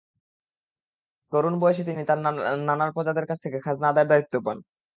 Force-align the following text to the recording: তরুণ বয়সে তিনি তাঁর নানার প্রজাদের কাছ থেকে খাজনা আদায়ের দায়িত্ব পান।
তরুণ 1.33 1.53
বয়সে 1.61 1.83
তিনি 1.87 2.01
তাঁর 2.05 2.19
নানার 2.67 2.93
প্রজাদের 2.95 3.25
কাছ 3.29 3.37
থেকে 3.45 3.57
খাজনা 3.65 3.87
আদায়ের 3.89 4.09
দায়িত্ব 4.11 4.33
পান। 4.45 4.57